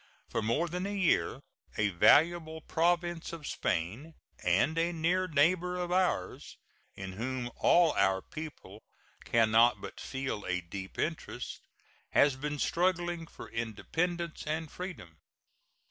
[0.29, 1.43] For more than a year
[1.77, 6.57] a valuable province of Spain, and a near neighbor of ours,
[6.95, 8.81] in whom all our people
[9.25, 11.61] can not but feel a deep interest,
[12.13, 15.19] has been struggling for independence and freedom.